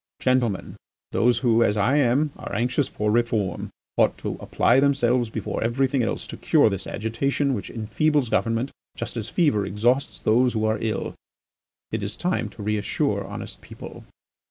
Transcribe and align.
Gentlemen, 0.19 0.77
those 1.11 1.37
who, 1.45 1.63
as 1.63 1.77
I 1.77 1.97
am, 1.97 2.31
are 2.35 2.55
anxious 2.55 2.87
for 2.87 3.11
reform, 3.11 3.69
ought 3.97 4.17
to 4.17 4.29
apply 4.39 4.79
themselves 4.79 5.29
before 5.29 5.63
everything 5.63 6.01
else 6.01 6.25
to 6.25 6.37
cure 6.37 6.71
this 6.71 6.87
agitation 6.87 7.53
which 7.53 7.69
enfeebles 7.69 8.27
government 8.27 8.71
just 8.97 9.15
as 9.15 9.29
fever 9.29 9.63
exhausts 9.63 10.19
those 10.19 10.53
who 10.53 10.65
are 10.65 10.79
ill. 10.81 11.13
It 11.91 12.01
is 12.01 12.15
time 12.15 12.49
to 12.49 12.63
reassure 12.63 13.23
honest 13.27 13.61
people." 13.61 14.03